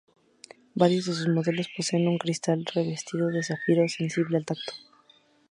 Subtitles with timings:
[0.73, 4.73] Varios de sus modelos poseen un cristal revestido de zafiro sensible al tacto.